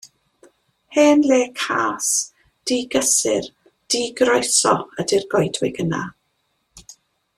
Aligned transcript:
Hen 0.95 1.21
le 1.31 1.37
cas, 1.59 2.07
digysur, 2.71 3.51
digroeso 3.95 4.75
ydi'r 5.05 5.29
goedwig 5.35 5.79
yna. 5.85 6.01